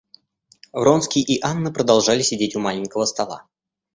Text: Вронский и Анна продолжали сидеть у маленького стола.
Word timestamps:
Вронский 0.73 1.21
и 1.21 1.39
Анна 1.43 1.71
продолжали 1.71 2.23
сидеть 2.23 2.55
у 2.55 2.59
маленького 2.59 3.05
стола. 3.05 3.43